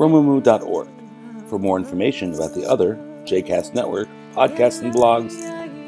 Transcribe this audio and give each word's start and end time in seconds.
romemu.org. 0.00 0.88
For 1.48 1.58
more 1.58 1.76
information 1.76 2.32
about 2.32 2.54
the 2.54 2.66
other 2.66 2.94
JCast 3.24 3.74
Network 3.74 4.08
podcasts 4.32 4.80
and 4.80 4.94
blogs, 4.94 5.36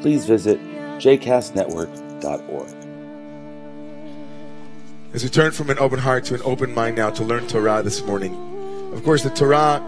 please 0.03 0.25
visit 0.25 0.59
jcastnetwork.org. 0.99 2.69
As 5.13 5.23
we 5.23 5.29
turn 5.29 5.51
from 5.51 5.71
an 5.71 5.79
open 5.79 5.97
heart 5.97 6.25
to 6.25 6.35
an 6.35 6.41
open 6.43 6.75
mind 6.75 6.95
now 6.95 7.09
to 7.09 7.23
learn 7.23 7.47
Torah 7.47 7.81
this 7.81 8.03
morning, 8.05 8.35
of 8.93 9.03
course, 9.03 9.23
the 9.23 9.31
Torah, 9.31 9.81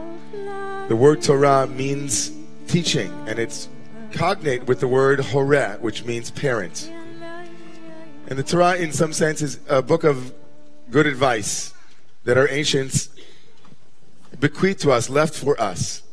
the 0.87 0.95
word 0.95 1.21
Torah 1.21 1.67
means 1.67 2.31
teaching, 2.67 3.11
and 3.27 3.37
it's 3.37 3.69
cognate 4.11 4.65
with 4.65 4.79
the 4.79 4.87
word 4.87 5.19
horeh, 5.19 5.79
which 5.81 6.03
means 6.03 6.31
parent. 6.31 6.91
And 8.27 8.39
the 8.39 8.43
Torah, 8.43 8.75
in 8.75 8.91
some 8.91 9.13
sense, 9.13 9.43
is 9.43 9.59
a 9.69 9.83
book 9.83 10.03
of 10.03 10.33
good 10.89 11.05
advice 11.05 11.75
that 12.23 12.37
our 12.37 12.49
ancients 12.49 13.09
bequeathed 14.39 14.81
to 14.81 14.91
us, 14.91 15.09
left 15.09 15.35
for 15.35 15.59
us. 15.59 16.03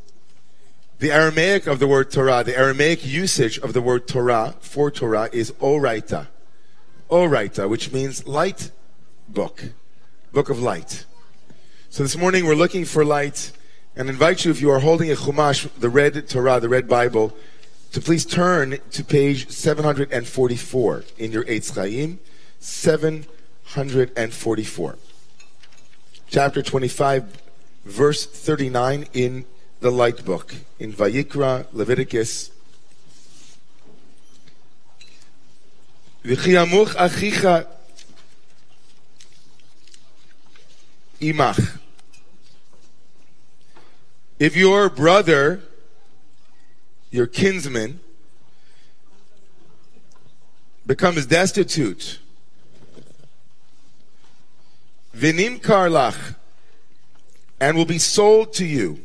The 0.98 1.11
Aramaic 1.11 1.66
of 1.66 1.80
the 1.80 1.88
word 1.88 2.10
Torah, 2.10 2.45
the 2.45 2.57
Aramaic 2.57 3.05
usage 3.05 3.59
of 3.59 3.73
the 3.73 3.82
word 3.82 4.07
Torah 4.07 4.55
for 4.60 4.91
Torah 4.91 5.29
is 5.32 5.51
Oraita. 5.52 6.29
Oraita, 7.10 7.68
which 7.68 7.93
means 7.93 8.27
light 8.27 8.71
book, 9.29 9.65
book 10.33 10.49
of 10.49 10.60
light. 10.60 11.05
So 11.90 12.02
this 12.02 12.16
morning 12.16 12.46
we're 12.46 12.55
looking 12.55 12.85
for 12.85 13.05
light 13.05 13.52
and 13.96 14.09
invite 14.09 14.45
you, 14.45 14.51
if 14.51 14.60
you 14.60 14.71
are 14.71 14.79
holding 14.79 15.10
a 15.10 15.15
Chumash, 15.15 15.68
the 15.79 15.90
red 15.90 16.29
Torah, 16.29 16.60
the 16.60 16.68
red 16.68 16.88
Bible, 16.88 17.37
to 17.93 18.01
please 18.01 18.24
turn 18.24 18.79
to 18.93 19.05
page 19.05 19.51
744 19.51 21.05
in 21.18 21.33
your 21.33 21.45
Eitz 21.45 21.74
Chaim, 21.74 22.21
744. 22.60 24.96
Chapter 26.29 26.63
25, 26.63 27.43
verse 27.85 28.27
39 28.27 29.07
in 29.13 29.45
the 29.80 29.91
light 29.91 30.25
book, 30.25 30.55
in 30.79 30.93
Vayikra, 30.93 31.66
Leviticus. 31.73 32.51
Achicha 36.24 37.66
imach. 41.21 41.79
If 44.39 44.57
your 44.57 44.89
brother, 44.89 45.63
your 47.11 47.27
kinsman, 47.27 48.01
becomes 50.87 51.27
destitute, 51.27 52.19
vinim 55.15 55.61
karlach, 55.61 56.35
and 57.63 57.77
will 57.77 57.85
be 57.85 57.96
sold 57.96 58.52
to 58.52 58.66
you, 58.66 58.99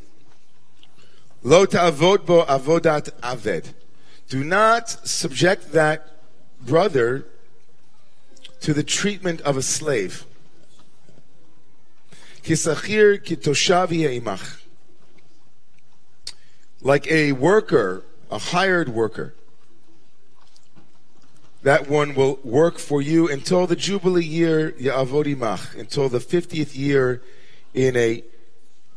lo 1.44 1.64
ta'avod 1.68 2.26
bo 2.26 2.44
avodat 2.46 3.12
aved. 3.22 3.66
Do 4.30 4.44
not 4.44 4.90
subject 5.08 5.74
that 5.74 6.08
brother 6.60 7.28
to 8.62 8.74
the 8.74 8.82
treatment 8.82 9.42
of 9.42 9.58
a 9.58 9.62
slave. 9.62 10.26
Kisachir 12.42 13.24
kitoshav 13.24 14.58
like 16.82 17.12
a 17.12 17.34
worker, 17.34 18.04
a 18.32 18.40
hired 18.40 18.90
worker. 18.90 19.36
That 21.62 21.88
one 21.88 22.16
will 22.16 22.40
work 22.44 22.80
for 22.80 23.04
you 23.04 23.30
until 23.30 23.68
the 23.68 23.76
Jubilee 23.76 24.26
year, 24.26 24.72
Ya'avodimach, 24.72 25.78
until 25.78 26.10
the 26.10 26.20
50th 26.20 26.76
year 26.76 27.22
in 27.76 27.96
a 27.96 28.24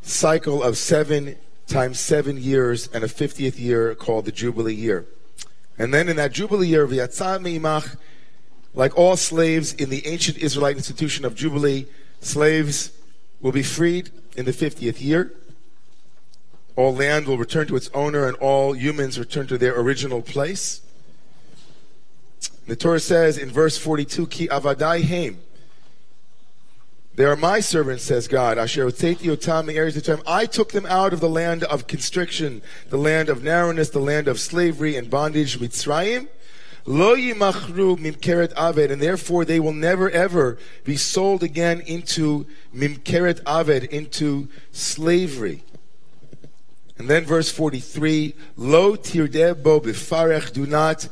cycle 0.03 0.63
of 0.63 0.79
seven 0.79 1.37
times 1.67 2.01
seven 2.01 2.37
years 2.37 2.89
and 2.93 3.05
a 3.05 3.07
50th 3.07 3.59
year 3.59 3.95
called 3.95 4.25
the 4.25 4.33
Jubilee 4.33 4.75
year. 4.75 5.07
And 5.79 5.95
then 5.95 6.09
in 6.09 6.17
that 6.17 6.33
Jubilee 6.33 6.69
year, 6.69 6.87
V'yatzah 6.87 7.41
me'imach, 7.41 7.97
like 8.75 8.97
all 8.99 9.17
slaves 9.17 9.73
in 9.75 9.89
the 9.89 10.07
ancient 10.07 10.39
Israelite 10.39 10.77
institution 10.77 11.25
of 11.25 11.35
Jubilee, 11.35 11.87
slaves 12.21 12.93
will 13.41 13.53
be 13.53 13.63
freed 13.63 14.11
in 14.37 14.45
the 14.45 14.53
50th 14.53 15.01
year 15.01 15.33
all 16.81 16.95
land 16.95 17.27
will 17.27 17.37
return 17.37 17.67
to 17.67 17.77
its 17.77 17.91
owner 17.93 18.27
and 18.27 18.37
all 18.39 18.75
humans 18.75 19.19
return 19.19 19.47
to 19.47 19.59
their 19.59 19.79
original 19.79 20.23
place. 20.23 20.81
The 22.67 22.75
Torah 22.75 23.01
says 23.01 23.37
in 23.37 23.51
verse 23.51 23.77
42, 23.77 24.27
Ki 24.29 24.49
avadai 24.49 25.05
heim. 25.05 25.41
They 27.15 27.25
are 27.25 27.37
my 27.37 27.61
servants, 27.61 28.05
says 28.05 28.29
God. 28.29 28.57
Asher 28.57 28.87
otam 28.87 30.23
I 30.27 30.47
took 30.47 30.73
them 30.73 30.87
out 30.87 31.13
of 31.13 31.21
the 31.21 31.29
land 31.29 31.65
of 31.65 31.87
constriction, 31.87 32.63
the 32.89 32.99
land 32.99 33.29
of 33.29 33.43
narrowness, 33.43 33.91
the 33.91 33.99
land 33.99 34.29
of 34.29 34.39
slavery 34.39 34.97
and 34.97 35.11
bondage, 35.11 35.59
Mitzrayim. 35.59 36.29
Lo 36.87 37.15
yimachru 37.15 37.99
mimkeret 37.99 38.55
aved, 38.55 38.91
and 38.91 39.03
therefore 39.03 39.45
they 39.45 39.61
will 39.61 39.73
never 39.73 40.09
ever 40.11 40.57
be 40.85 40.97
sold 40.97 41.43
again 41.43 41.81
into 41.81 42.47
mimkeret 42.75 43.43
aved, 43.43 43.89
into 43.89 44.49
slavery. 44.73 45.63
And 46.97 47.09
then 47.09 47.25
verse 47.25 47.51
43, 47.51 48.35
Lo 48.57 48.97
tirdebo 48.97 49.83
bifarech, 49.83 50.53
do 50.53 50.67
not 50.67 51.09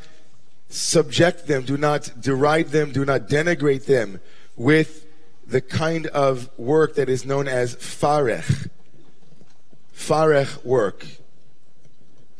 subject 0.69 1.47
them, 1.47 1.65
do 1.65 1.77
not 1.77 2.13
deride 2.21 2.69
them, 2.69 2.93
do 2.93 3.05
not 3.05 3.29
denigrate 3.29 3.87
them 3.87 4.21
with 4.57 5.07
the 5.49 5.61
kind 5.63 6.07
of 6.09 6.51
work 6.59 6.95
that 6.97 7.09
is 7.09 7.25
known 7.25 7.49
as 7.49 7.75
farech. 7.77 8.69
Farech 9.95 10.65
work. 10.65 11.07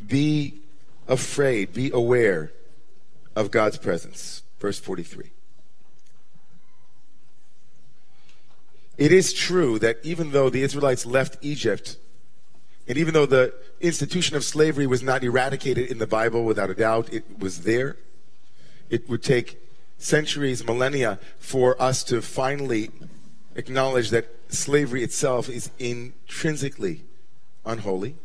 Be 0.07 0.61
afraid, 1.09 1.73
be 1.73 1.91
aware 1.91 2.53
of 3.35 3.51
God's 3.51 3.79
presence. 3.79 4.43
Verse 4.61 4.79
43. 4.79 5.31
It 8.99 9.13
is 9.13 9.33
true 9.33 9.79
that 9.79 9.99
even 10.03 10.33
though 10.33 10.51
the 10.51 10.63
Israelites 10.63 11.07
left 11.07 11.39
Egypt 11.41 11.97
and 12.89 12.99
even 12.99 13.15
though 13.15 13.27
the 13.27 13.55
institution 13.81 14.37
of 14.37 14.45
slavery 14.45 14.87
was 14.87 15.03
not 15.03 15.23
eradicated 15.23 15.91
in 15.91 15.99
the 15.99 16.07
Bible, 16.07 16.45
without 16.45 16.69
a 16.69 16.75
doubt, 16.75 17.13
it 17.13 17.39
was 17.39 17.61
there. 17.61 17.97
It 18.91 19.09
would 19.09 19.23
take 19.23 19.59
centuries, 19.99 20.65
millennia, 20.65 21.19
for 21.39 21.81
us 21.81 22.03
to 22.05 22.23
finally 22.23 22.91
acknowledge 23.55 24.11
that 24.11 24.29
slavery 24.49 25.03
itself 25.03 25.49
is 25.49 25.71
intrinsically 25.79 27.03
unholy. 27.67 28.17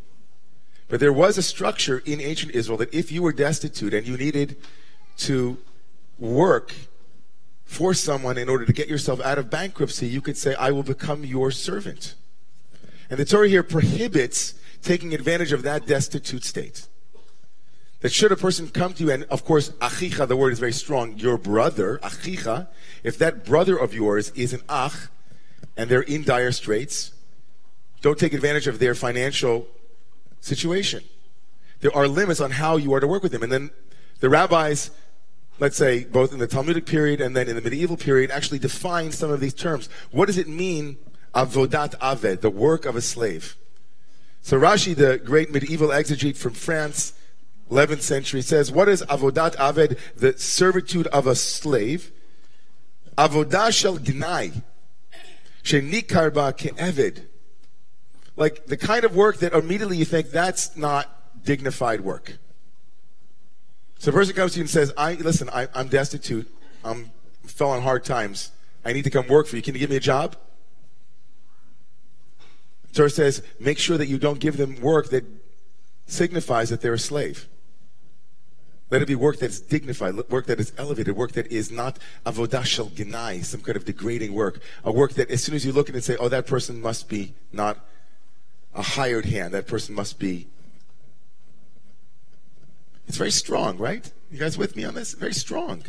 But 0.87 0.99
there 0.99 1.11
was 1.11 1.37
a 1.37 1.43
structure 1.43 2.03
in 2.05 2.21
ancient 2.21 2.53
Israel 2.53 2.77
that 2.77 2.93
if 2.93 3.11
you 3.11 3.23
were 3.23 3.33
destitute 3.33 3.93
and 3.93 4.07
you 4.07 4.15
needed 4.15 4.57
to 5.17 5.57
work 6.19 6.73
for 7.65 7.93
someone 7.93 8.37
in 8.37 8.47
order 8.47 8.65
to 8.65 8.73
get 8.73 8.87
yourself 8.87 9.19
out 9.21 9.39
of 9.39 9.49
bankruptcy, 9.49 10.07
you 10.07 10.21
could 10.21 10.37
say, 10.37 10.53
I 10.55 10.71
will 10.71 10.83
become 10.83 11.25
your 11.25 11.49
servant. 11.49 12.13
And 13.09 13.19
the 13.19 13.25
Torah 13.25 13.49
here 13.49 13.63
prohibits 13.63 14.53
taking 14.81 15.13
advantage 15.13 15.51
of 15.51 15.63
that 15.63 15.87
destitute 15.87 16.43
state. 16.43 16.87
That 18.03 18.11
should 18.11 18.31
a 18.31 18.35
person 18.35 18.69
come 18.69 18.93
to 18.93 19.03
you, 19.03 19.11
and 19.11 19.23
of 19.31 19.43
course, 19.43 19.69
achicha, 19.81 20.27
the 20.27 20.35
word 20.35 20.53
is 20.53 20.59
very 20.59 20.71
strong, 20.73 21.17
your 21.17 21.39
brother, 21.39 21.99
achicha, 22.03 22.67
if 23.01 23.17
that 23.17 23.43
brother 23.43 23.75
of 23.75 23.95
yours 23.95 24.29
is 24.35 24.53
an 24.53 24.61
ach, 24.69 25.07
and 25.75 25.89
they're 25.89 26.01
in 26.01 26.23
dire 26.23 26.51
straits, 26.51 27.13
don't 28.01 28.19
take 28.19 28.33
advantage 28.33 28.67
of 28.67 28.77
their 28.77 28.93
financial 28.93 29.65
situation. 30.41 31.03
There 31.79 31.95
are 31.95 32.07
limits 32.07 32.39
on 32.39 32.51
how 32.51 32.77
you 32.77 32.93
are 32.93 32.99
to 32.99 33.07
work 33.07 33.23
with 33.23 33.31
them. 33.31 33.41
And 33.41 33.51
then 33.51 33.71
the 34.19 34.29
rabbis, 34.29 34.91
let's 35.59 35.77
say, 35.77 36.03
both 36.03 36.31
in 36.31 36.39
the 36.39 36.47
Talmudic 36.47 36.85
period 36.85 37.19
and 37.21 37.35
then 37.35 37.47
in 37.47 37.55
the 37.55 37.61
medieval 37.61 37.97
period, 37.97 38.29
actually 38.29 38.59
define 38.59 39.11
some 39.11 39.31
of 39.31 39.39
these 39.39 39.53
terms. 39.53 39.89
What 40.11 40.27
does 40.27 40.37
it 40.37 40.47
mean 40.47 40.97
avodat 41.33 41.97
aved, 41.99 42.41
the 42.41 42.49
work 42.49 42.85
of 42.85 42.95
a 42.95 43.01
slave. 43.01 43.55
So 44.41 44.59
Rashi, 44.59 44.95
the 44.95 45.17
great 45.17 45.51
medieval 45.51 45.89
exegete 45.89 46.37
from 46.37 46.53
France, 46.53 47.13
11th 47.73 48.01
century, 48.01 48.41
says, 48.41 48.71
what 48.71 48.87
is 48.87 49.01
avodat 49.03 49.55
aved, 49.55 49.97
the 50.15 50.37
servitude 50.37 51.07
of 51.07 51.27
a 51.27 51.35
slave? 51.35 52.11
Avodah 53.17 53.71
shel 53.71 53.97
gnai, 53.97 54.61
shenikar 55.63 56.33
ba 56.33 56.53
ke'eved. 56.53 57.25
like 58.35 58.65
the 58.65 58.77
kind 58.77 59.03
of 59.03 59.15
work 59.15 59.37
that 59.37 59.53
immediately 59.53 59.97
you 59.97 60.05
think 60.05 60.29
that's 60.29 60.75
not 60.77 61.43
dignified 61.43 62.01
work. 62.01 62.37
So 63.99 64.09
a 64.09 64.13
person 64.13 64.35
comes 64.35 64.53
to 64.53 64.59
you 64.59 64.63
and 64.63 64.69
says, 64.69 64.91
I 64.97 65.13
listen, 65.13 65.49
I, 65.49 65.67
I'm 65.73 65.87
destitute, 65.87 66.47
I'm 66.83 67.11
fell 67.45 67.69
on 67.69 67.81
hard 67.81 68.03
times. 68.03 68.51
I 68.85 68.93
need 68.93 69.03
to 69.03 69.09
come 69.09 69.27
work 69.27 69.47
for 69.47 69.55
you. 69.55 69.61
Can 69.61 69.75
you 69.75 69.79
give 69.79 69.89
me 69.89 69.95
a 69.95 70.01
job? 70.01 70.35
Torah 72.93 73.09
says, 73.09 73.41
make 73.59 73.79
sure 73.79 73.97
that 73.97 74.07
you 74.07 74.17
don't 74.17 74.39
give 74.39 74.57
them 74.57 74.79
work 74.81 75.09
that 75.09 75.23
signifies 76.05 76.69
that 76.69 76.81
they're 76.81 76.93
a 76.93 76.99
slave. 76.99 77.47
Let 78.93 79.01
it 79.01 79.07
be 79.07 79.15
work 79.15 79.39
that 79.39 79.49
is 79.49 79.59
dignified, 79.59 80.13
work 80.29 80.45
that 80.45 80.59
is 80.59 80.71
elevated, 80.77 81.15
work 81.15 81.31
that 81.31 81.51
is 81.51 81.71
not 81.71 81.97
avodah 82.27 82.63
shel 82.63 82.89
genai, 82.89 83.43
some 83.43 83.59
kind 83.59 83.75
of 83.75 83.85
degrading 83.85 84.35
work. 84.35 84.61
A 84.83 84.91
work 84.91 85.13
that 85.13 85.31
as 85.31 85.43
soon 85.43 85.55
as 85.55 85.65
you 85.65 85.71
look 85.71 85.89
at 85.89 85.95
it 85.95 85.97
and 85.97 86.03
say, 86.03 86.15
oh, 86.17 86.29
that 86.29 86.45
person 86.45 86.79
must 86.79 87.09
be 87.09 87.33
not 87.51 87.79
a 88.75 88.83
hired 88.83 89.25
hand. 89.25 89.51
That 89.51 89.65
person 89.65 89.95
must 89.95 90.19
be. 90.19 90.45
It's 93.07 93.17
very 93.17 93.31
strong, 93.31 93.79
right? 93.79 94.11
You 94.29 94.37
guys 94.37 94.59
with 94.59 94.75
me 94.75 94.83
on 94.83 94.93
this? 94.93 95.15
Very 95.15 95.33
strong. 95.33 95.83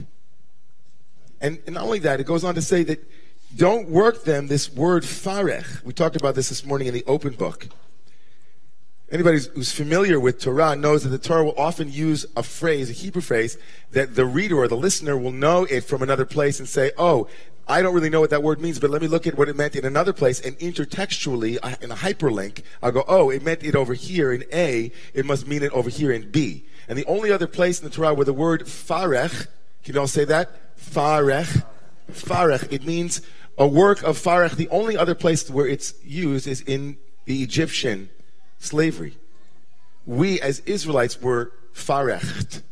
And, 1.42 1.58
and 1.66 1.74
not 1.74 1.84
only 1.84 1.98
that, 1.98 2.20
it 2.20 2.24
goes 2.24 2.42
on 2.42 2.54
to 2.54 2.62
say 2.62 2.84
that 2.84 3.06
don't 3.54 3.90
work 3.90 4.24
them, 4.24 4.46
this 4.46 4.72
word 4.72 5.02
farech. 5.02 5.84
We 5.84 5.92
talked 5.92 6.16
about 6.16 6.36
this 6.36 6.48
this 6.48 6.64
morning 6.64 6.88
in 6.88 6.94
the 6.94 7.04
open 7.06 7.34
book. 7.34 7.68
Anybody 9.10 9.38
who's 9.54 9.70
familiar 9.70 10.18
with 10.18 10.40
Torah 10.40 10.74
knows 10.74 11.02
that 11.02 11.10
the 11.10 11.18
Torah 11.18 11.44
will 11.44 11.58
often 11.58 11.92
use 11.92 12.24
a 12.36 12.42
phrase, 12.42 12.88
a 12.88 12.94
Hebrew 12.94 13.20
phrase, 13.20 13.58
that 13.92 14.14
the 14.14 14.24
reader 14.24 14.56
or 14.56 14.66
the 14.66 14.76
listener 14.76 15.16
will 15.16 15.30
know 15.30 15.64
it 15.64 15.82
from 15.82 16.02
another 16.02 16.24
place 16.24 16.58
and 16.58 16.66
say, 16.66 16.90
oh, 16.96 17.28
I 17.68 17.82
don't 17.82 17.94
really 17.94 18.10
know 18.10 18.20
what 18.20 18.30
that 18.30 18.42
word 18.42 18.60
means, 18.60 18.78
but 18.78 18.90
let 18.90 19.02
me 19.02 19.08
look 19.08 19.26
at 19.26 19.36
what 19.36 19.48
it 19.48 19.56
meant 19.56 19.76
in 19.76 19.84
another 19.84 20.12
place. 20.12 20.40
And 20.40 20.58
intertextually, 20.58 21.56
in 21.82 21.90
a 21.90 21.94
hyperlink, 21.94 22.62
I'll 22.82 22.92
go, 22.92 23.04
oh, 23.06 23.30
it 23.30 23.42
meant 23.42 23.62
it 23.62 23.74
over 23.74 23.94
here 23.94 24.32
in 24.32 24.44
A. 24.52 24.90
It 25.12 25.26
must 25.26 25.46
mean 25.46 25.62
it 25.62 25.72
over 25.72 25.90
here 25.90 26.10
in 26.10 26.30
B. 26.30 26.64
And 26.88 26.98
the 26.98 27.06
only 27.06 27.30
other 27.30 27.46
place 27.46 27.80
in 27.80 27.84
the 27.88 27.94
Torah 27.94 28.14
where 28.14 28.24
the 28.24 28.32
word 28.32 28.64
farech, 28.64 29.48
can 29.82 29.94
you 29.94 30.00
all 30.00 30.06
say 30.06 30.24
that? 30.24 30.76
Farech. 30.78 31.64
Farech. 32.10 32.72
It 32.72 32.84
means 32.84 33.20
a 33.56 33.66
work 33.68 34.02
of 34.02 34.18
farech. 34.18 34.56
The 34.56 34.68
only 34.70 34.96
other 34.96 35.14
place 35.14 35.48
where 35.50 35.66
it's 35.66 35.94
used 36.02 36.46
is 36.46 36.62
in 36.62 36.96
the 37.26 37.42
Egyptian 37.42 38.10
slavery. 38.64 39.16
We 40.06 40.40
as 40.40 40.60
Israelites 40.60 41.20
were 41.20 41.52
farecht. 41.72 42.62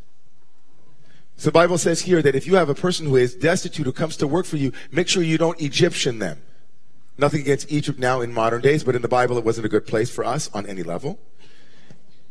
So 1.36 1.48
the 1.48 1.52
Bible 1.52 1.78
says 1.78 2.02
here 2.02 2.22
that 2.22 2.36
if 2.36 2.46
you 2.46 2.54
have 2.54 2.68
a 2.68 2.74
person 2.74 3.06
who 3.06 3.16
is 3.16 3.34
destitute 3.34 3.86
who 3.86 3.92
comes 3.92 4.16
to 4.18 4.28
work 4.28 4.46
for 4.46 4.56
you, 4.56 4.72
make 4.90 5.08
sure 5.08 5.22
you 5.22 5.38
don't 5.38 5.60
Egyptian 5.60 6.18
them. 6.18 6.40
Nothing 7.18 7.40
against 7.40 7.70
Egypt 7.70 7.98
now 7.98 8.20
in 8.20 8.32
modern 8.32 8.60
days, 8.60 8.84
but 8.84 8.94
in 8.94 9.02
the 9.02 9.08
Bible 9.08 9.36
it 9.36 9.44
wasn't 9.44 9.66
a 9.66 9.68
good 9.68 9.86
place 9.86 10.08
for 10.08 10.24
us 10.24 10.50
on 10.54 10.66
any 10.66 10.82
level. 10.82 11.18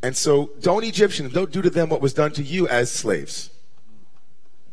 And 0.02 0.16
so 0.16 0.52
don't 0.62 0.84
Egyptian 0.84 1.26
them. 1.26 1.34
Don't 1.34 1.52
do 1.52 1.62
to 1.62 1.70
them 1.70 1.90
what 1.90 2.02
was 2.02 2.14
done 2.14 2.32
to 2.34 2.44
you 2.44 2.68
as 2.68 2.92
slaves. 2.92 3.50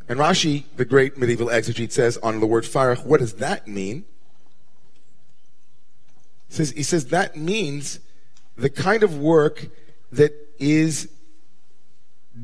And 0.08 0.18
Rashi, 0.18 0.64
the 0.76 0.86
great 0.86 1.18
medieval 1.18 1.48
exegete, 1.48 1.92
says 1.92 2.16
on 2.18 2.40
the 2.40 2.46
word 2.46 2.64
farech, 2.64 3.04
what 3.04 3.20
does 3.20 3.34
that 3.34 3.68
mean? 3.68 4.04
He 6.48 6.54
says, 6.54 6.70
he 6.70 6.82
says 6.82 7.06
that 7.06 7.36
means 7.36 8.00
the 8.58 8.68
kind 8.68 9.02
of 9.02 9.18
work 9.18 9.68
that 10.10 10.32
is 10.58 11.08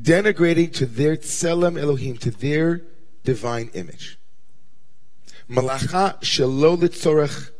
denigrating 0.01 0.71
to 0.73 0.85
their 0.85 1.17
tselem 1.17 1.79
Elohim, 1.79 2.17
to 2.17 2.31
their 2.31 2.81
divine 3.23 3.69
image. 3.73 4.17
Malacha 5.49 6.19
shelo 6.21 6.77
litzorech, 6.77 7.51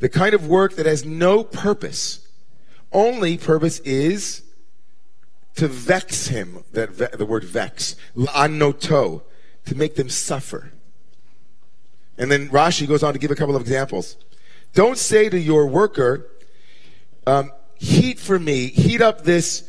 the 0.00 0.08
kind 0.08 0.34
of 0.34 0.46
work 0.46 0.74
that 0.74 0.86
has 0.86 1.04
no 1.04 1.44
purpose. 1.44 2.26
Only 2.92 3.38
purpose 3.38 3.78
is 3.80 4.42
to 5.54 5.68
vex 5.68 6.28
him, 6.28 6.64
that 6.72 6.90
ve- 6.90 7.16
the 7.16 7.26
word 7.26 7.44
vex, 7.44 7.96
la'anoto, 8.16 9.20
to 9.20 9.22
To 9.66 9.74
make 9.74 9.96
them 9.96 10.08
suffer. 10.08 10.72
And 12.16 12.32
then 12.32 12.48
Rashi 12.48 12.88
goes 12.88 13.02
on 13.02 13.12
to 13.12 13.18
give 13.18 13.30
a 13.30 13.36
couple 13.36 13.54
of 13.54 13.62
examples. 13.62 14.16
Don't 14.74 14.98
say 14.98 15.28
to 15.28 15.38
your 15.38 15.66
worker, 15.66 16.26
um, 17.26 17.52
heat 17.78 18.18
for 18.18 18.38
me, 18.38 18.68
heat 18.68 19.00
up 19.00 19.24
this 19.24 19.68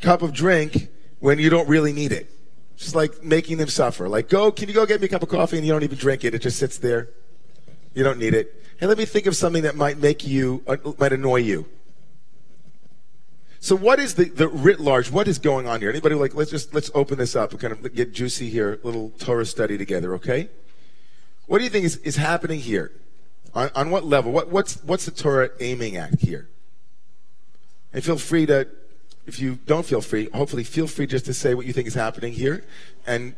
cup 0.00 0.22
of 0.22 0.32
drink 0.32 0.88
when 1.20 1.38
you 1.38 1.50
don't 1.50 1.68
really 1.68 1.92
need 1.92 2.12
it. 2.12 2.30
Just 2.76 2.94
like 2.94 3.22
making 3.22 3.58
them 3.58 3.68
suffer. 3.68 4.08
Like, 4.08 4.28
go, 4.28 4.50
can 4.50 4.68
you 4.68 4.74
go 4.74 4.86
get 4.86 5.00
me 5.00 5.06
a 5.06 5.10
cup 5.10 5.22
of 5.22 5.28
coffee 5.28 5.58
and 5.58 5.66
you 5.66 5.72
don't 5.72 5.82
even 5.82 5.98
drink 5.98 6.24
it? 6.24 6.34
It 6.34 6.40
just 6.40 6.58
sits 6.58 6.78
there. 6.78 7.10
You 7.94 8.02
don't 8.02 8.18
need 8.18 8.34
it. 8.34 8.64
Hey, 8.78 8.86
let 8.86 8.96
me 8.96 9.04
think 9.04 9.26
of 9.26 9.36
something 9.36 9.64
that 9.64 9.76
might 9.76 9.98
make 9.98 10.26
you, 10.26 10.62
uh, 10.66 10.78
might 10.98 11.12
annoy 11.12 11.40
you. 11.40 11.66
So 13.62 13.76
what 13.76 14.00
is 14.00 14.14
the, 14.14 14.24
the 14.24 14.48
writ 14.48 14.80
large? 14.80 15.10
What 15.10 15.28
is 15.28 15.38
going 15.38 15.66
on 15.66 15.82
here? 15.82 15.90
Anybody 15.90 16.14
like, 16.14 16.34
let's 16.34 16.50
just, 16.50 16.72
let's 16.72 16.90
open 16.94 17.18
this 17.18 17.36
up 17.36 17.50
and 17.50 17.60
kind 17.60 17.74
of 17.74 17.94
get 17.94 18.14
juicy 18.14 18.48
here, 18.48 18.80
little 18.82 19.10
Torah 19.18 19.44
study 19.44 19.76
together, 19.76 20.14
okay? 20.14 20.48
What 21.46 21.58
do 21.58 21.64
you 21.64 21.70
think 21.70 21.84
is, 21.84 21.98
is 21.98 22.16
happening 22.16 22.60
here? 22.60 22.90
On, 23.54 23.68
on 23.74 23.90
what 23.90 24.06
level? 24.06 24.32
What, 24.32 24.48
what's, 24.48 24.82
what's 24.84 25.04
the 25.04 25.10
Torah 25.10 25.50
aiming 25.60 25.96
at 25.96 26.20
here? 26.20 26.48
And 27.92 28.04
feel 28.04 28.18
free 28.18 28.46
to, 28.46 28.68
if 29.26 29.40
you 29.40 29.58
don't 29.66 29.84
feel 29.84 30.00
free, 30.00 30.28
hopefully 30.32 30.64
feel 30.64 30.86
free 30.86 31.06
just 31.06 31.24
to 31.26 31.34
say 31.34 31.54
what 31.54 31.66
you 31.66 31.72
think 31.72 31.88
is 31.88 31.94
happening 31.94 32.32
here. 32.32 32.64
And 33.06 33.34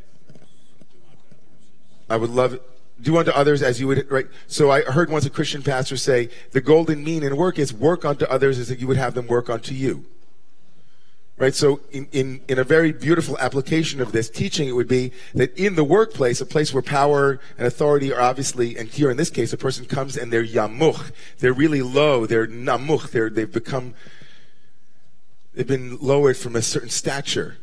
I 2.08 2.16
would 2.16 2.30
love 2.30 2.54
it. 2.54 2.62
Do 3.00 3.16
unto 3.16 3.32
others 3.32 3.62
as 3.62 3.80
you 3.80 3.88
would, 3.88 4.08
right? 4.10 4.26
So 4.46 4.70
I 4.70 4.82
heard 4.82 5.10
once 5.10 5.26
a 5.26 5.30
Christian 5.30 5.62
pastor 5.62 5.96
say, 5.96 6.28
the 6.52 6.60
golden 6.60 7.02
mean 7.02 7.24
in 7.24 7.36
work 7.36 7.58
is 7.58 7.72
work 7.72 8.04
unto 8.04 8.24
others 8.26 8.58
as 8.58 8.70
you 8.70 8.86
would 8.86 8.96
have 8.96 9.14
them 9.14 9.26
work 9.26 9.50
unto 9.50 9.74
you. 9.74 10.04
Right? 11.38 11.54
So 11.54 11.80
in, 11.90 12.06
in, 12.12 12.40
in 12.46 12.60
a 12.60 12.64
very 12.64 12.92
beautiful 12.92 13.36
application 13.38 14.00
of 14.00 14.12
this 14.12 14.30
teaching, 14.30 14.68
it 14.68 14.72
would 14.72 14.86
be 14.86 15.10
that 15.34 15.56
in 15.58 15.74
the 15.74 15.82
workplace, 15.82 16.40
a 16.40 16.46
place 16.46 16.72
where 16.72 16.82
power 16.82 17.40
and 17.58 17.66
authority 17.66 18.12
are 18.12 18.20
obviously, 18.20 18.76
and 18.76 18.88
here 18.88 19.10
in 19.10 19.16
this 19.16 19.30
case, 19.30 19.52
a 19.52 19.56
person 19.56 19.84
comes 19.84 20.16
and 20.16 20.32
they're 20.32 20.46
yamuch. 20.46 21.10
They're 21.38 21.52
really 21.54 21.82
low. 21.82 22.26
They're 22.26 22.46
namuch. 22.46 23.10
They're, 23.10 23.30
they've 23.30 23.50
become, 23.50 23.94
they've 25.54 25.66
been 25.66 25.98
lowered 25.98 26.36
from 26.36 26.56
a 26.56 26.62
certain 26.62 26.90
stature 26.90 27.58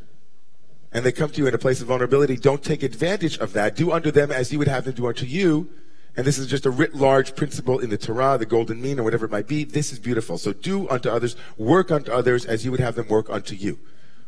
and 0.91 1.05
they 1.05 1.11
come 1.11 1.29
to 1.29 1.37
you 1.37 1.47
in 1.47 1.53
a 1.53 1.57
place 1.57 1.81
of 1.81 1.87
vulnerability, 1.87 2.35
don't 2.35 2.63
take 2.63 2.81
advantage 2.81 3.37
of 3.37 3.53
that. 3.53 3.75
Do 3.75 3.91
unto 3.91 4.11
them 4.11 4.31
as 4.31 4.51
you 4.51 4.57
would 4.59 4.67
have 4.67 4.85
them 4.85 4.95
do 4.95 5.07
unto 5.07 5.25
you. 5.25 5.69
And 6.17 6.25
this 6.25 6.37
is 6.39 6.47
just 6.47 6.65
a 6.65 6.71
writ 6.71 6.95
large 6.95 7.35
principle 7.35 7.79
in 7.79 7.91
the 7.91 7.97
Torah, 7.97 8.37
the 8.37 8.45
golden 8.45 8.81
mean, 8.81 8.99
or 8.99 9.03
whatever 9.03 9.25
it 9.25 9.31
might 9.31 9.47
be. 9.47 9.63
This 9.63 9.93
is 9.93 9.99
beautiful. 9.99 10.37
So 10.37 10.51
do 10.51 10.89
unto 10.89 11.09
others, 11.09 11.35
work 11.57 11.91
unto 11.91 12.11
others 12.11 12.45
as 12.45 12.65
you 12.65 12.71
would 12.71 12.79
have 12.79 12.95
them 12.95 13.07
work 13.07 13.29
unto 13.29 13.55
you. 13.55 13.79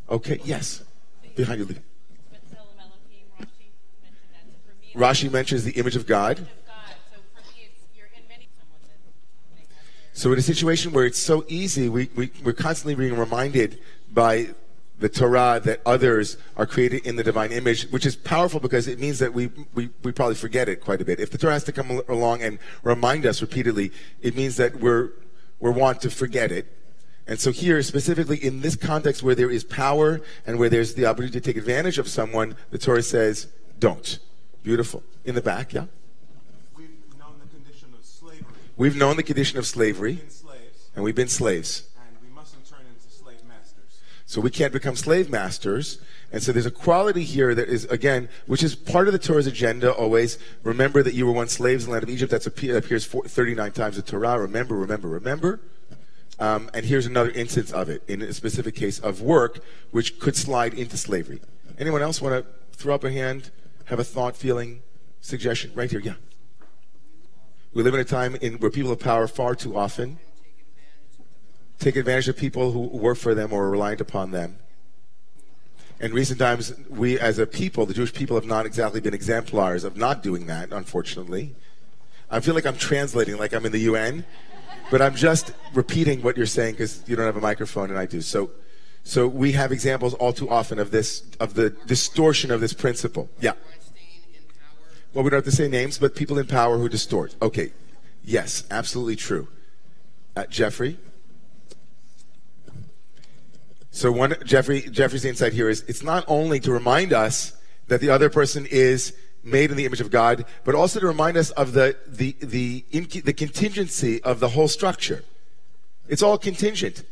Okay, 0.10 0.40
yes. 0.44 0.84
Behind 1.36 1.60
you. 1.60 1.76
Rashi 4.94 5.32
mentions 5.32 5.64
the 5.64 5.72
image 5.72 5.96
of 5.96 6.06
God. 6.06 6.48
So 10.14 10.32
in 10.34 10.40
a 10.40 10.42
situation 10.42 10.92
where 10.92 11.06
it's 11.06 11.20
so 11.20 11.46
easy, 11.48 11.90
we, 11.90 12.10
we, 12.16 12.32
we're 12.44 12.54
constantly 12.54 12.96
being 12.96 13.18
reminded 13.18 13.80
by 14.12 14.50
the 15.00 15.10
Torah 15.10 15.60
that 15.64 15.82
others 15.86 16.38
are 16.56 16.68
created 16.68 17.08
in 17.08 17.16
the 17.16 17.24
divine 17.24 17.52
image, 17.52 17.90
which 17.90 18.06
is 18.06 18.16
powerful 18.16 18.60
because 18.60 18.88
it 18.88 19.00
means 19.00 19.18
that 19.20 19.34
we, 19.34 19.50
we, 19.74 19.90
we 20.04 20.12
probably 20.12 20.36
forget 20.36 20.70
it 20.70 20.80
quite 20.80 21.02
a 21.02 21.06
bit. 21.06 21.20
If 21.20 21.32
the 21.32 21.40
Torah 21.40 21.54
has 21.54 21.64
to 21.64 21.72
come 21.72 22.02
along 22.08 22.44
and 22.44 22.60
remind 22.84 23.26
us 23.26 23.42
repeatedly, 23.42 23.92
it 24.22 24.36
means 24.36 24.58
that 24.58 24.76
we're, 24.76 25.10
we're 25.60 25.72
want 25.72 26.02
to 26.02 26.12
forget 26.12 26.52
it. 26.52 26.68
And 27.26 27.40
so 27.40 27.52
here, 27.52 27.82
specifically 27.82 28.38
in 28.38 28.62
this 28.62 28.76
context 28.76 29.24
where 29.24 29.36
there 29.36 29.50
is 29.50 29.64
power 29.64 30.22
and 30.46 30.60
where 30.60 30.70
there's 30.70 30.94
the 30.94 31.06
opportunity 31.06 31.40
to 31.40 31.46
take 31.46 31.58
advantage 31.58 31.98
of 31.98 32.08
someone, 32.08 32.56
the 32.70 32.78
Torah 32.78 33.02
says, 33.02 33.48
don't. 33.80 34.20
Beautiful. 34.64 35.02
In 35.26 35.34
the 35.34 35.42
back, 35.42 35.74
yeah? 35.74 35.86
We've 36.76 36.90
known 37.18 37.40
the 37.40 37.48
condition 37.56 37.90
of 37.98 38.06
slavery. 38.06 38.46
We've 38.82 38.96
known 38.96 39.16
the 39.16 39.22
condition 39.22 39.60
of 39.60 39.68
slavery, 39.68 40.22
slaves, 40.28 40.90
and 40.96 41.04
we've 41.04 41.14
been 41.14 41.28
slaves. 41.28 41.88
and 42.04 42.18
we 42.28 42.34
mustn't 42.34 42.68
turn 42.68 42.80
into 42.80 43.14
slave 43.14 43.44
masters. 43.48 44.00
So 44.26 44.42
we 44.42 44.50
can't 44.50 44.74
become 44.74 44.96
slave 44.96 45.30
masters. 45.30 46.00
And 46.32 46.42
so 46.42 46.52
there's 46.52 46.66
a 46.66 46.72
quality 46.72 47.24
here 47.24 47.54
that 47.54 47.70
is, 47.70 47.86
again, 47.86 48.28
which 48.48 48.64
is 48.64 48.74
part 48.74 49.06
of 49.06 49.14
the 49.14 49.20
Torah's 49.20 49.46
agenda 49.46 49.94
always. 49.94 50.40
Remember 50.64 51.04
that 51.04 51.14
you 51.14 51.28
were 51.28 51.32
once 51.32 51.52
slaves 51.52 51.84
in 51.84 51.90
the 51.90 51.94
land 51.94 52.02
of 52.06 52.10
Egypt. 52.10 52.32
That's 52.32 52.48
appear, 52.48 52.76
appears 52.76 53.06
39 53.06 53.72
times 53.72 53.98
in 53.98 54.04
the 54.04 54.10
Torah. 54.10 54.40
Remember, 54.40 54.74
remember, 54.74 55.10
remember. 55.10 55.60
Um, 56.40 56.72
and 56.74 56.84
here's 56.84 57.06
another 57.06 57.30
instance 57.30 57.72
of 57.72 57.88
it 57.88 58.02
in 58.08 58.24
a 58.24 58.34
specific 58.34 58.74
case 58.74 58.98
of 58.98 59.22
work, 59.22 59.60
which 59.92 60.18
could 60.20 60.36
slide 60.36 60.74
into 60.74 60.98
slavery. 60.98 61.40
Anyone 61.78 62.02
else 62.02 62.20
want 62.20 62.44
to 62.44 62.52
throw 62.76 62.96
up 62.96 63.04
a 63.04 63.12
hand, 63.12 63.52
have 63.86 64.00
a 64.00 64.04
thought, 64.04 64.36
feeling, 64.36 64.82
suggestion? 65.20 65.70
Right 65.76 65.92
here, 65.92 66.00
yeah. 66.00 66.16
We 67.74 67.84
live 67.84 67.94
in 67.94 68.00
a 68.02 68.06
time 68.06 68.36
in 68.36 68.56
where 68.56 68.70
people 68.70 68.92
of 68.92 69.00
power 69.00 69.28
far 69.28 69.56
too 69.56 69.78
often 69.78 70.20
take 71.80 71.96
advantage 71.96 72.28
of 72.28 72.38
people 72.38 72.72
who 72.72 72.82
work 72.82 73.18
for 73.18 73.34
them 73.34 73.54
or 73.54 73.66
are 73.66 73.70
reliant 73.70 74.02
upon 74.02 74.32
them. 74.32 74.58
In 76.00 76.14
recent 76.14 76.40
times, 76.40 76.74
we 76.90 77.18
as 77.20 77.40
a 77.40 77.46
people, 77.46 77.86
the 77.86 77.94
Jewish 77.94 78.14
people, 78.14 78.36
have 78.36 78.46
not 78.46 78.66
exactly 78.66 79.00
been 79.00 79.14
exemplars 79.14 79.84
of 79.84 79.96
not 79.96 80.22
doing 80.22 80.48
that, 80.48 80.72
unfortunately. 80.74 81.56
I 82.30 82.40
feel 82.40 82.56
like 82.56 82.66
I'm 82.66 82.78
translating, 82.78 83.38
like 83.38 83.54
I'm 83.54 83.66
in 83.66 83.72
the 83.72 83.80
UN. 83.92 84.26
but 84.92 85.02
I'm 85.02 85.16
just 85.16 85.54
repeating 85.74 86.22
what 86.22 86.36
you're 86.36 86.46
saying 86.46 86.74
because 86.74 87.02
you 87.08 87.16
don't 87.16 87.26
have 87.26 87.38
a 87.38 87.42
microphone 87.42 87.90
and 87.90 87.98
I 87.98 88.06
do. 88.06 88.22
So, 88.22 88.52
so 89.04 89.26
we 89.28 89.54
have 89.54 89.72
examples 89.72 90.14
all 90.16 90.34
too 90.34 90.50
often 90.50 90.78
of 90.78 90.92
this, 90.92 91.24
of 91.40 91.54
the 91.54 91.70
distortion 91.70 92.52
of 92.52 92.60
this 92.60 92.74
principle. 92.74 93.30
Yeah. 93.40 93.54
Well, 95.14 95.24
we 95.24 95.30
don't 95.30 95.40
have 95.40 95.46
to 95.46 95.52
say 95.52 95.68
names, 95.68 95.98
but 95.98 96.16
people 96.16 96.38
in 96.40 96.48
power 96.48 96.78
who 96.78 96.88
distort. 96.88 97.36
Okay. 97.42 97.72
Yes, 98.24 98.64
absolutely 98.72 99.16
true. 99.16 99.48
Uh, 100.36 100.46
Jeffrey. 100.46 100.98
So 103.90 104.12
one 104.12 104.36
Jeffrey 104.46 104.82
Jeffrey's 104.84 105.26
insight 105.26 105.52
here 105.52 105.70
is 105.70 105.84
it's 105.88 106.02
not 106.02 106.24
only 106.28 106.62
to 106.62 106.72
remind 106.72 107.12
us 107.12 107.54
that 107.88 108.00
the 108.00 108.10
other 108.10 108.30
person 108.30 108.66
is 108.66 109.14
made 109.44 109.70
in 109.70 109.76
the 109.76 109.86
image 109.86 110.00
of 110.00 110.10
God, 110.12 110.46
but 110.64 110.76
also 110.76 111.02
to 111.02 111.08
remind 111.08 111.36
us 111.36 111.50
of 111.52 111.74
the 111.74 111.98
the 112.08 112.38
the 112.40 112.86
the 112.92 113.34
contingency 113.34 114.24
of 114.24 114.40
the 114.40 114.50
whole 114.50 114.70
structure. 114.70 115.26
It's 116.08 116.24
all 116.24 116.38
contingent. 116.38 117.04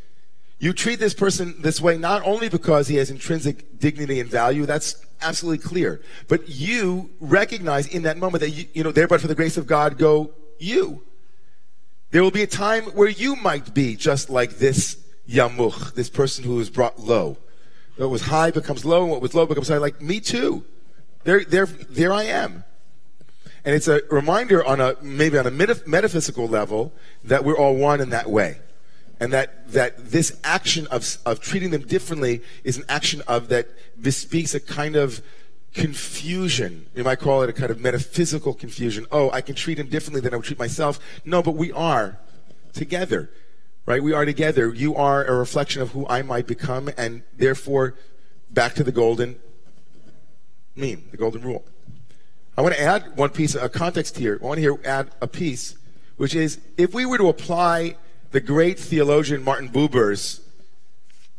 You 0.59 0.73
treat 0.73 0.99
this 0.99 1.13
person 1.13 1.55
this 1.61 1.79
way 1.79 1.97
not 1.97 2.21
only 2.25 2.49
because 2.49 2.87
he 2.89 2.95
has 2.97 3.09
intrinsic 3.09 3.79
dignity 3.79 4.19
and 4.19 4.29
value, 4.29 4.65
that's 4.65 5.03
absolutely 5.21 5.65
clear, 5.65 6.01
but 6.27 6.49
you 6.49 7.09
recognize 7.19 7.87
in 7.87 8.03
that 8.03 8.17
moment 8.17 8.41
that 8.41 8.49
you, 8.51 8.65
you 8.73 8.83
know, 8.83 8.91
there 8.91 9.07
but 9.07 9.21
for 9.21 9.27
the 9.27 9.35
grace 9.35 9.57
of 9.57 9.67
God 9.67 9.97
go 9.97 10.31
you. 10.59 11.01
There 12.11 12.23
will 12.23 12.31
be 12.31 12.43
a 12.43 12.47
time 12.47 12.83
where 12.85 13.09
you 13.09 13.35
might 13.35 13.73
be 13.73 13.95
just 13.95 14.29
like 14.29 14.57
this 14.57 14.97
yamuch, 15.29 15.93
this 15.93 16.09
person 16.09 16.43
who 16.43 16.59
is 16.59 16.69
brought 16.69 16.99
low. 16.99 17.37
What 17.97 18.09
was 18.09 18.23
high 18.23 18.51
becomes 18.51 18.83
low, 18.83 19.03
and 19.03 19.11
what 19.11 19.21
was 19.21 19.33
low 19.33 19.45
becomes 19.45 19.67
high. 19.67 19.77
Like 19.77 20.01
me 20.01 20.19
too. 20.19 20.65
There, 21.23 21.43
there, 21.43 21.65
there 21.65 22.11
I 22.11 22.23
am. 22.23 22.63
And 23.65 23.75
it's 23.75 23.87
a 23.87 24.01
reminder 24.09 24.65
on 24.65 24.79
a 24.79 24.95
maybe 25.01 25.37
on 25.37 25.45
a 25.45 25.51
metaphysical 25.51 26.47
level 26.47 26.93
that 27.25 27.43
we're 27.43 27.57
all 27.57 27.75
one 27.75 27.99
in 28.01 28.09
that 28.09 28.29
way. 28.29 28.59
And 29.19 29.33
that, 29.33 29.71
that 29.73 30.11
this 30.11 30.39
action 30.43 30.87
of, 30.87 31.17
of 31.25 31.41
treating 31.41 31.71
them 31.71 31.81
differently 31.81 32.41
is 32.63 32.77
an 32.77 32.85
action 32.87 33.21
of 33.27 33.49
that 33.49 33.67
bespeaks 34.01 34.53
a 34.53 34.59
kind 34.59 34.95
of 34.95 35.21
confusion. 35.73 36.87
You 36.95 37.03
might 37.03 37.19
call 37.19 37.43
it 37.43 37.49
a 37.49 37.53
kind 37.53 37.69
of 37.69 37.79
metaphysical 37.79 38.53
confusion. 38.53 39.05
Oh, 39.11 39.29
I 39.31 39.41
can 39.41 39.55
treat 39.55 39.77
him 39.77 39.87
differently 39.87 40.21
than 40.21 40.33
I 40.33 40.37
would 40.37 40.45
treat 40.45 40.59
myself. 40.59 40.99
No, 41.25 41.43
but 41.43 41.55
we 41.55 41.71
are 41.73 42.17
together, 42.73 43.29
right? 43.85 44.01
We 44.01 44.13
are 44.13 44.25
together. 44.25 44.73
You 44.73 44.95
are 44.95 45.25
a 45.25 45.35
reflection 45.35 45.81
of 45.81 45.91
who 45.91 46.07
I 46.07 46.21
might 46.21 46.47
become, 46.47 46.89
and 46.97 47.23
therefore, 47.35 47.95
back 48.49 48.73
to 48.75 48.83
the 48.83 48.91
golden 48.91 49.39
mean, 50.79 51.07
the 51.11 51.17
golden 51.17 51.41
rule. 51.41 51.65
I 52.57 52.61
want 52.61 52.75
to 52.75 52.81
add 52.81 53.15
one 53.15 53.29
piece 53.29 53.55
of 53.55 53.71
context 53.71 54.17
here. 54.17 54.39
I 54.41 54.45
want 54.45 54.57
to 54.57 54.61
here 54.61 54.77
add 54.85 55.11
a 55.21 55.27
piece, 55.27 55.75
which 56.17 56.35
is 56.35 56.59
if 56.77 56.93
we 56.93 57.05
were 57.05 57.17
to 57.17 57.27
apply 57.27 57.97
the 58.31 58.39
great 58.39 58.79
theologian 58.79 59.43
Martin 59.43 59.69
Buber's 59.69 60.41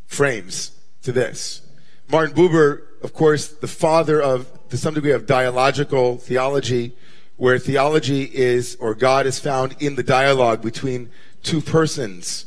frames 0.05 0.71
to 1.03 1.11
this. 1.11 1.61
Martin 2.09 2.35
Buber, 2.35 2.81
of 3.01 3.13
course, 3.13 3.47
the 3.47 3.67
father 3.67 4.21
of, 4.21 4.47
to 4.69 4.77
some 4.77 4.93
degree, 4.93 5.11
of 5.11 5.25
dialogical 5.25 6.17
theology, 6.17 6.93
where 7.37 7.57
theology 7.57 8.23
is, 8.23 8.75
or 8.79 8.93
God 8.93 9.25
is 9.25 9.39
found 9.39 9.75
in 9.79 9.95
the 9.95 10.03
dialogue 10.03 10.61
between 10.61 11.09
two 11.41 11.61
persons 11.61 12.45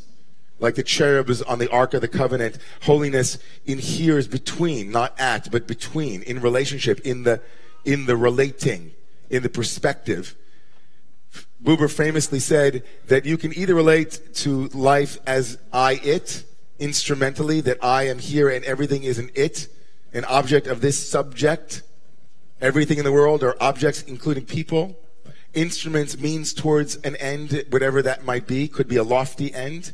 like 0.59 0.75
the 0.75 0.83
cherubs 0.83 1.41
on 1.41 1.59
the 1.59 1.69
Ark 1.69 1.93
of 1.93 2.01
the 2.01 2.07
Covenant, 2.07 2.57
holiness 2.83 3.37
inheres 3.65 4.27
between, 4.27 4.89
not 4.89 5.19
at, 5.19 5.51
but 5.51 5.67
between, 5.67 6.21
in 6.23 6.39
relationship, 6.39 7.01
in 7.01 7.23
the, 7.23 7.41
in 7.83 8.05
the 8.05 8.15
relating, 8.15 8.93
in 9.29 9.43
the 9.43 9.49
perspective. 9.49 10.35
Buber 11.63 11.91
famously 11.91 12.39
said 12.39 12.83
that 13.07 13.25
you 13.25 13.37
can 13.37 13.57
either 13.57 13.73
relate 13.73 14.35
to 14.35 14.67
life 14.67 15.17
as 15.25 15.57
I, 15.73 15.93
it, 16.03 16.43
instrumentally, 16.79 17.61
that 17.61 17.83
I 17.83 18.03
am 18.07 18.19
here 18.19 18.49
and 18.49 18.63
everything 18.65 19.03
is 19.03 19.17
an 19.17 19.31
it, 19.33 19.67
an 20.13 20.25
object 20.25 20.67
of 20.67 20.81
this 20.81 21.09
subject. 21.09 21.81
Everything 22.61 22.97
in 22.97 23.03
the 23.03 23.11
world 23.11 23.43
are 23.43 23.55
objects, 23.59 24.03
including 24.03 24.45
people. 24.45 24.99
Instruments 25.53 26.17
means 26.17 26.53
towards 26.53 26.97
an 26.97 27.15
end, 27.15 27.65
whatever 27.69 28.01
that 28.01 28.25
might 28.25 28.45
be, 28.45 28.67
could 28.67 28.87
be 28.87 28.97
a 28.97 29.03
lofty 29.03 29.53
end 29.53 29.93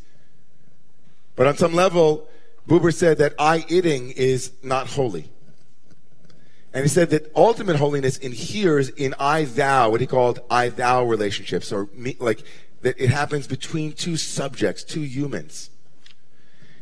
but 1.36 1.48
on 1.48 1.58
some 1.58 1.74
level, 1.74 2.27
Buber 2.68 2.94
said 2.94 3.18
that 3.18 3.34
I 3.39 3.65
itting 3.68 4.12
is 4.12 4.51
not 4.62 4.88
holy. 4.88 5.32
And 6.74 6.84
he 6.84 6.90
said 6.90 7.10
that 7.10 7.32
ultimate 7.36 7.75
holiness 7.75 8.18
inheres 8.18 8.90
in 8.90 9.13
I 9.20 9.44
thou, 9.44 9.90
what 9.90 10.01
he 10.01 10.08
called 10.08 10.40
I 10.50 10.70
thou 10.70 11.04
relationships, 11.04 11.72
or 11.72 11.90
me, 11.94 12.16
like 12.20 12.44
that 12.82 13.00
it 13.00 13.10
happens 13.10 13.48
between 13.48 13.94
two 13.94 14.18
subjects, 14.18 14.84
two 14.84 15.01
humans. 15.01 15.70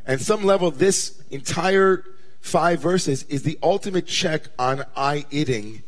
And 0.06 0.22
some 0.22 0.44
level, 0.44 0.72
this 0.72 1.22
entire 1.30 2.04
five 2.40 2.80
verses 2.80 3.24
is 3.24 3.44
the 3.44 3.58
ultimate 3.62 4.06
check 4.06 4.48
on 4.58 4.86
I 4.96 5.26
itting, 5.32 5.84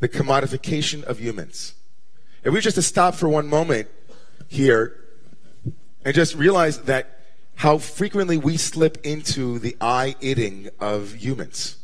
the 0.00 0.08
commodification 0.08 1.04
of 1.04 1.20
humans. 1.20 1.74
If 2.44 2.52
we 2.52 2.60
just 2.60 2.76
to 2.76 2.82
stop 2.82 3.14
for 3.14 3.28
one 3.28 3.48
moment 3.48 3.88
here 4.46 4.96
and 6.04 6.14
just 6.14 6.34
realize 6.34 6.82
that 6.82 7.20
how 7.56 7.78
frequently 7.78 8.38
we 8.38 8.56
slip 8.56 9.04
into 9.04 9.58
the 9.58 9.76
I 9.80 10.14
itting 10.20 10.70
of 10.78 11.14
humans, 11.14 11.76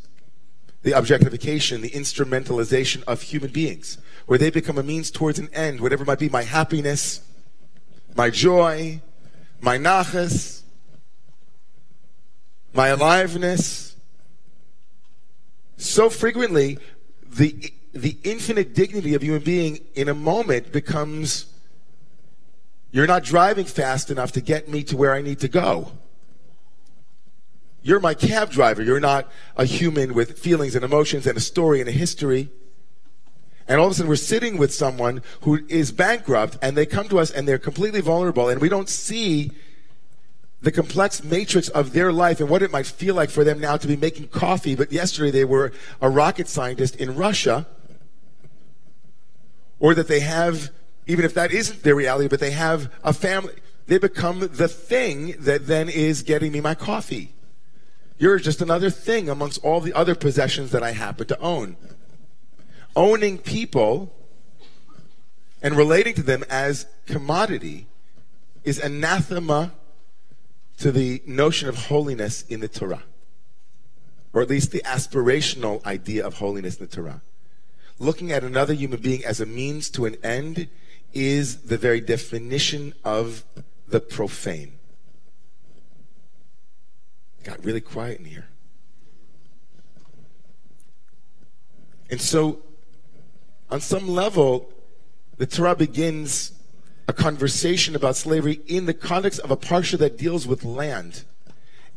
the 0.85 0.93
objectification, 0.93 1.81
the 1.81 1.91
instrumentalization 1.91 3.03
of 3.05 3.23
human 3.23 3.51
beings, 3.51 3.99
where 4.27 4.39
they 4.39 4.51
become 4.51 4.79
a 4.79 4.83
means 4.83 5.11
towards 5.11 5.39
an 5.39 5.49
end, 5.53 5.81
whatever 5.81 6.05
might 6.05 6.19
be 6.19 6.29
my 6.29 6.43
happiness, 6.43 7.23
my 8.15 8.31
joy, 8.31 9.01
my 9.61 9.79
nachas, 9.79 10.63
my 12.75 12.89
aliveness. 12.89 13.97
So 15.79 16.11
frequently, 16.11 16.79
the, 17.27 17.73
the 17.93 18.19
infinite 18.23 18.75
dignity 18.75 19.15
of 19.15 19.23
human 19.23 19.43
being 19.43 19.81
in 19.95 20.11
a 20.11 20.15
moment 20.15 20.71
becomes 20.71 21.47
you're 22.91 23.07
not 23.07 23.25
driving 23.25 23.65
fast 23.65 24.11
enough 24.11 24.33
to 24.33 24.41
get 24.41 24.69
me 24.69 24.85
to 24.85 24.97
where 24.99 25.15
I 25.15 25.23
need 25.23 25.41
to 25.41 25.49
go. 25.49 25.93
You're 27.85 28.01
my 28.01 28.15
cab 28.15 28.51
driver. 28.51 28.83
You're 28.83 28.99
not 28.99 29.31
a 29.57 29.67
human 29.67 30.15
with 30.15 30.39
feelings 30.39 30.75
and 30.75 30.85
emotions 30.85 31.27
and 31.27 31.37
a 31.37 31.41
story 31.41 31.79
and 31.81 31.89
a 31.89 31.93
history. 31.93 32.49
And 33.69 33.79
all 33.79 33.87
of 33.87 33.93
a 33.93 33.95
sudden, 33.95 34.09
we're 34.09 34.17
sitting 34.17 34.57
with 34.57 34.75
someone 34.75 35.23
who 35.43 35.61
is 35.69 35.93
bankrupt, 35.93 36.59
and 36.61 36.77
they 36.77 36.87
come 36.87 37.09
to 37.09 37.19
us 37.19 37.31
and 37.31 37.47
they're 37.47 37.59
completely 37.59 38.01
vulnerable, 38.01 38.49
and 38.49 38.61
we 38.61 38.69
don't 38.69 38.89
see 38.89 39.53
the 40.61 40.73
complex 40.73 41.23
matrix 41.23 41.69
of 41.69 41.93
their 41.93 42.11
life 42.11 42.41
and 42.41 42.49
what 42.49 42.63
it 42.63 42.73
might 42.73 42.87
feel 42.87 43.15
like 43.15 43.31
for 43.31 43.45
them 43.45 43.61
now 43.61 43.77
to 43.77 43.87
be 43.87 43.97
making 43.97 44.29
coffee. 44.29 44.75
But 44.75 44.91
yesterday, 44.91 45.31
they 45.31 45.45
were 45.45 45.73
a 46.01 46.09
rocket 46.09 46.49
scientist 46.49 46.97
in 46.97 47.15
Russia, 47.15 47.67
or 49.79 49.95
that 49.95 50.09
they 50.09 50.21
have 50.21 50.71
even 51.07 51.25
if 51.25 51.35
that 51.35 51.53
isn't 51.53 51.83
their 51.83 51.95
reality, 51.95 52.29
but 52.29 52.41
they 52.41 52.53
have 52.53 52.91
a 53.03 53.13
family. 53.13 53.53
They 53.87 53.99
become 53.99 54.41
the 54.41 54.69
thing 54.69 55.35
that 55.41 55.67
then 55.67 55.91
is 55.91 56.23
getting 56.23 56.53
me 56.53 56.63
my 56.63 56.75
coffee. 56.75 57.34
You're 58.19 58.39
just 58.39 58.61
another 58.61 58.91
thing 58.91 59.29
amongst 59.29 59.63
all 59.65 59.81
the 59.81 59.93
other 59.93 60.15
possessions 60.15 60.71
that 60.71 60.83
I 60.83 60.93
happen 60.93 61.27
to 61.27 61.39
own. 61.41 61.77
Owning 62.95 63.39
people 63.39 64.15
and 65.63 65.77
relating 65.77 66.15
to 66.15 66.23
them 66.23 66.45
as 66.49 66.87
commodity 67.07 67.87
is 68.63 68.79
anathema 68.79 69.73
to 70.79 70.93
the 70.93 71.23
notion 71.27 71.69
of 71.69 71.77
holiness 71.77 72.43
in 72.49 72.61
the 72.61 72.69
Torah, 72.69 73.03
or 74.33 74.43
at 74.43 74.49
least 74.49 74.71
the 74.71 74.83
aspirational 74.85 75.85
idea 75.85 76.27
of 76.27 76.35
holiness 76.35 76.77
in 76.77 76.87
the 76.87 76.95
Torah. 76.95 77.23
Looking 77.99 78.33
at 78.33 78.45
another 78.45 78.75
human 78.75 79.01
being 79.01 79.25
as 79.25 79.41
a 79.41 79.47
means 79.47 79.89
to 79.91 80.05
an 80.07 80.17
end 80.23 80.69
is 81.13 81.63
the 81.63 81.79
very 81.79 82.01
definition 82.01 82.93
of 83.05 83.45
the 83.89 84.01
profane. 84.01 84.73
Got 87.45 87.65
really 87.65 87.81
quiet 87.81 88.19
in 88.19 88.25
here. 88.25 88.49
And 92.11 92.21
so, 92.21 92.63
on 93.71 93.81
some 93.81 94.09
level, 94.09 94.73
the 95.37 95.47
Torah 95.47 95.77
begins 95.77 96.53
a 97.07 97.13
conversation 97.13 97.95
about 97.95 98.17
slavery 98.17 98.61
in 98.67 98.87
the 98.87 98.95
context 98.95 99.41
of 99.41 99.51
a 99.51 99.57
parsha 99.57 99.99
that 99.99 100.17
deals 100.17 100.47
with 100.47 100.65
land 100.65 101.25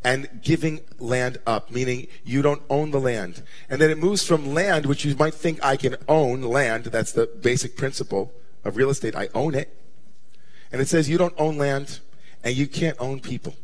and 0.03 0.29
giving 0.41 0.81
land 0.99 1.37
up, 1.45 1.71
meaning 1.71 2.07
you 2.23 2.41
don't 2.41 2.61
own 2.69 2.91
the 2.91 2.99
land. 2.99 3.43
And 3.69 3.81
then 3.81 3.89
it 3.89 3.97
moves 3.97 4.25
from 4.25 4.53
land, 4.53 4.85
which 4.85 5.05
you 5.05 5.15
might 5.15 5.33
think 5.33 5.63
I 5.63 5.77
can 5.77 5.95
own 6.07 6.41
land, 6.41 6.85
that's 6.85 7.13
the 7.13 7.27
basic 7.27 7.75
principle, 7.77 8.33
of 8.63 8.75
real 8.75 8.89
estate. 8.89 9.15
I 9.15 9.29
own 9.33 9.55
it. 9.55 9.73
And 10.71 10.81
it 10.81 10.87
says 10.87 11.09
you 11.09 11.17
don't 11.17 11.33
own 11.37 11.57
land 11.57 11.99
and 12.43 12.55
you 12.55 12.67
can't 12.67 12.97
own 12.99 13.19
people. 13.19 13.55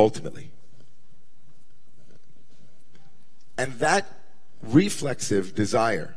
Ultimately. 0.00 0.50
And 3.58 3.74
that 3.80 4.06
reflexive 4.62 5.54
desire 5.54 6.16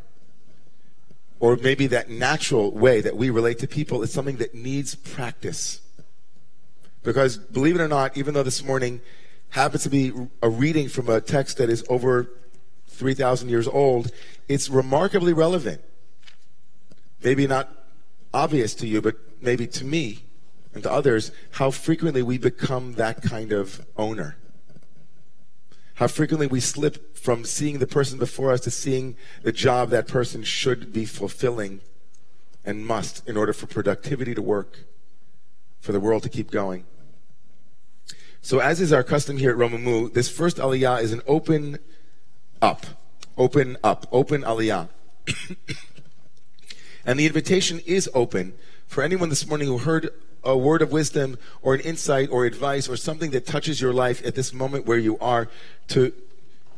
or 1.42 1.58
maybe 1.58 1.88
that 1.88 2.10
natural 2.10 2.72
way 2.72 3.02
that 3.02 3.18
we 3.18 3.30
relate 3.30 3.60
to 3.60 3.68
people 3.68 4.02
is 4.02 4.14
something 4.14 4.38
that 4.38 4.56
needs 4.56 4.96
practice. 4.96 5.82
Because 7.04 7.36
believe 7.38 7.76
it 7.76 7.82
or 7.82 7.90
not, 7.90 8.16
even 8.16 8.34
though 8.34 8.44
this 8.44 8.64
morning 8.64 9.02
happens 9.50 9.84
to 9.84 9.90
be 9.90 10.14
a 10.42 10.48
reading 10.48 10.88
from 10.88 11.10
a 11.10 11.20
text 11.20 11.58
that 11.58 11.70
is 11.70 11.84
over 11.90 12.30
3,000 12.88 13.50
years 13.50 13.68
old, 13.68 14.14
it's 14.48 14.70
remarkably 14.70 15.34
relevant. 15.34 15.82
Maybe 17.22 17.46
not 17.48 17.70
obvious 18.34 18.74
to 18.76 18.88
you, 18.88 19.02
but 19.02 19.18
maybe 19.42 19.68
to 19.68 19.84
me 19.84 20.24
and 20.74 20.84
to 20.84 20.92
others, 20.92 21.32
how 21.52 21.72
frequently 21.72 22.24
we 22.24 22.38
become 22.38 22.94
that 22.94 23.22
kind 23.22 23.52
of 23.52 23.86
owner. 23.96 24.38
How 25.96 26.08
frequently 26.08 26.48
we 26.48 26.60
slip 26.60 27.16
from 27.16 27.46
seeing 27.46 27.80
the 27.80 27.88
person 27.88 28.18
before 28.18 28.52
us 28.52 28.62
to 28.62 28.72
seeing 28.72 29.16
the 29.44 29.52
job 29.52 29.90
that 29.90 30.08
person 30.08 30.44
should 30.44 30.92
be 30.92 31.06
fulfilling 31.06 31.82
and 32.66 32.86
must 32.86 33.28
in 33.28 33.38
order 33.38 33.54
for 33.54 33.68
productivity 33.68 34.34
to 34.34 34.42
work, 34.42 34.80
for 35.80 35.92
the 35.92 36.00
world 36.00 36.24
to 36.24 36.30
keep 36.30 36.50
going. 36.50 36.86
So, 38.42 38.60
as 38.60 38.82
is 38.82 38.92
our 38.92 39.04
custom 39.04 39.38
here 39.38 39.52
at 39.52 39.58
Romemu, 39.58 40.14
this 40.14 40.30
first 40.30 40.58
aliyah 40.58 41.02
is 41.02 41.14
an 41.14 41.22
open 41.28 41.78
up, 42.62 42.86
open 43.38 43.78
up, 43.84 44.08
open 44.12 44.42
aliyah. 44.42 44.90
and 47.06 47.20
the 47.20 47.26
invitation 47.26 47.80
is 47.86 48.10
open 48.14 48.54
for 48.86 49.04
anyone 49.04 49.30
this 49.30 49.48
morning 49.48 49.68
who 49.68 49.78
heard 49.78 50.10
a 50.44 50.58
word 50.58 50.82
of 50.82 50.92
wisdom 50.92 51.38
or 51.62 51.74
an 51.74 51.82
insight 51.82 52.30
or 52.30 52.46
advice 52.46 52.90
or 52.90 52.98
something 52.98 53.32
that 53.32 53.46
touches 53.46 53.80
your 53.80 53.94
life 53.94 54.26
at 54.26 54.36
this 54.36 54.54
moment 54.54 54.86
where 54.86 54.98
you 54.98 55.18
are 55.20 55.48
to 55.88 56.14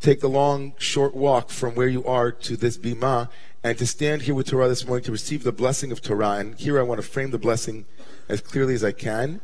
take 0.01 0.19
the 0.19 0.29
long, 0.29 0.74
short 0.77 1.15
walk 1.15 1.50
from 1.50 1.74
where 1.74 1.88
you 1.88 2.05
are 2.05 2.31
to 2.31 2.55
this 2.55 2.77
bima 2.77 3.29
and 3.63 3.77
to 3.77 3.88
stand 3.88 4.24
here 4.24 4.36
with 4.36 4.48
Torah 4.48 4.67
this 4.67 4.86
morning 4.86 5.03
to 5.05 5.12
receive 5.12 5.43
the 5.43 5.51
blessing 5.51 5.91
of 5.91 6.01
Torah. 6.01 6.34
And 6.34 6.55
here 6.60 6.79
I 6.79 6.84
want 6.84 7.01
to 7.01 7.07
frame 7.07 7.31
the 7.31 7.39
blessing 7.39 7.86
as 8.29 8.41
clearly 8.41 8.75
as 8.75 8.84
I 8.84 8.91
can. 8.91 9.41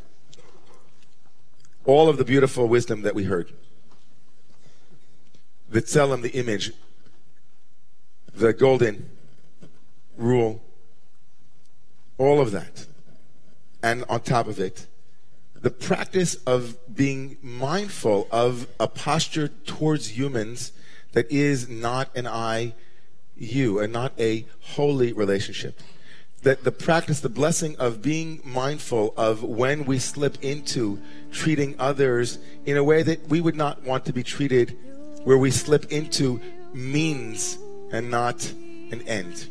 All 1.86 2.08
of 2.08 2.18
the 2.18 2.26
beautiful 2.26 2.68
wisdom 2.68 3.02
that 3.02 3.16
we 3.16 3.24
heard. 3.24 3.52
The 5.70 5.82
tselem, 5.82 6.22
the 6.22 6.30
image, 6.30 6.74
the 8.34 8.54
golden 8.54 9.10
rule, 10.18 10.62
all 12.20 12.40
of 12.40 12.52
that 12.52 12.86
and 13.84 14.04
on 14.10 14.22
top 14.22 14.48
of 14.48 14.60
it, 14.60 14.88
the 15.62 15.70
practice 15.70 16.36
of 16.48 16.78
being 16.94 17.38
mindful 17.42 18.28
of 18.32 18.68
a 18.80 18.88
posture 18.88 19.48
towards 19.48 20.18
humans 20.18 20.72
that 21.12 21.32
is 21.32 21.70
not 21.70 22.16
an 22.16 22.26
I, 22.26 22.74
you, 23.36 23.80
and 23.80 23.94
not 23.94 24.14
a 24.20 24.46
holy 24.62 25.14
relationship. 25.14 25.80
That 26.42 26.64
the 26.64 26.72
practice, 26.72 27.20
the 27.20 27.30
blessing 27.30 27.76
of 27.78 28.02
being 28.02 28.42
mindful 28.44 29.14
of 29.16 29.44
when 29.44 29.86
we 29.86 30.00
slip 30.00 30.44
into 30.44 31.00
treating 31.32 31.76
others 31.78 32.40
in 32.66 32.78
a 32.78 32.84
way 32.84 33.04
that 33.04 33.28
we 33.28 33.42
would 33.42 33.56
not 33.56 33.84
want 33.84 34.06
to 34.06 34.14
be 34.14 34.24
treated, 34.24 34.76
where 35.24 35.38
we 35.38 35.52
slip 35.52 35.92
into 35.92 36.42
means 36.74 37.60
and 37.92 38.10
not 38.10 38.52
an 38.92 39.02
end. 39.08 39.48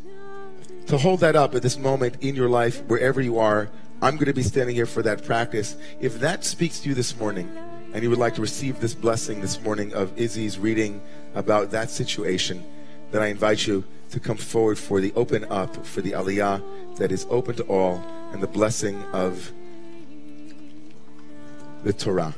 To 0.87 0.97
hold 0.97 1.21
that 1.21 1.37
up 1.37 1.55
at 1.55 1.61
this 1.61 1.77
moment 1.77 2.17
in 2.19 2.35
your 2.35 2.49
life, 2.49 2.83
wherever 2.87 3.21
you 3.21 3.39
are, 3.39 3.69
I'm 4.03 4.15
going 4.15 4.25
to 4.25 4.33
be 4.33 4.41
standing 4.41 4.75
here 4.75 4.87
for 4.87 5.03
that 5.03 5.23
practice. 5.23 5.77
If 5.99 6.19
that 6.21 6.43
speaks 6.43 6.79
to 6.79 6.89
you 6.89 6.95
this 6.95 7.15
morning 7.17 7.55
and 7.93 8.01
you 8.01 8.09
would 8.09 8.17
like 8.17 8.33
to 8.35 8.41
receive 8.41 8.79
this 8.79 8.95
blessing 8.95 9.41
this 9.41 9.61
morning 9.61 9.93
of 9.93 10.17
Izzy's 10.17 10.57
reading 10.57 10.99
about 11.35 11.69
that 11.69 11.91
situation, 11.91 12.65
then 13.11 13.21
I 13.21 13.27
invite 13.27 13.67
you 13.67 13.83
to 14.09 14.19
come 14.19 14.37
forward 14.37 14.79
for 14.79 15.01
the 15.01 15.13
open 15.15 15.45
up, 15.51 15.85
for 15.85 16.01
the 16.01 16.13
aliyah 16.13 16.97
that 16.97 17.11
is 17.11 17.27
open 17.29 17.55
to 17.57 17.63
all, 17.63 18.03
and 18.33 18.41
the 18.41 18.47
blessing 18.47 19.03
of 19.13 19.51
the 21.83 21.93
Torah. 21.93 22.33